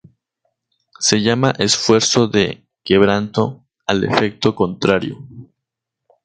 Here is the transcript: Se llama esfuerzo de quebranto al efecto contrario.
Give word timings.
Se 0.97 1.21
llama 1.21 1.51
esfuerzo 1.59 2.27
de 2.27 2.65
quebranto 2.83 3.67
al 3.85 4.03
efecto 4.03 4.55
contrario. 4.55 5.19